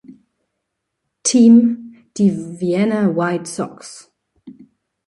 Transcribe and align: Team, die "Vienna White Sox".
Team, 1.21 2.07
die 2.17 2.31
"Vienna 2.59 3.15
White 3.15 3.45
Sox". 3.45 4.11